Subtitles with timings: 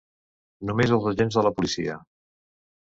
[0.69, 2.01] Només els agents de la policia.